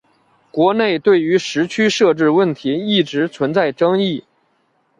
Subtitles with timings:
[0.49, 4.23] 国内对于时区设置问题一直存在争议。